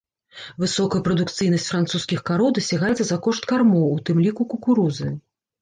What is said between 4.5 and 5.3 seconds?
кукурузы.